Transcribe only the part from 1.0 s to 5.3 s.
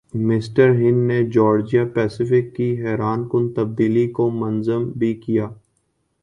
نے Georgia Pacific کی حیرانکن تبدیلی کو منظم بھِی